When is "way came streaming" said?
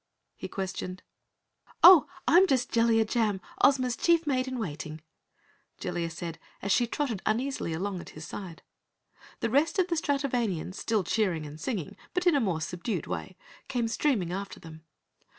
13.05-14.33